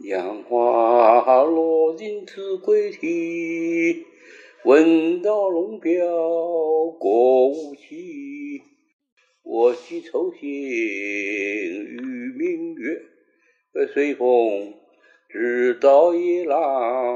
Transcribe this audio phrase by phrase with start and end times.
[0.00, 4.04] 杨花落尽子规啼
[4.64, 5.96] 闻道龙标
[7.00, 8.60] 过五溪
[9.42, 11.98] 我寄愁心与
[12.36, 14.74] 明月随风
[15.30, 17.15] 直到夜郎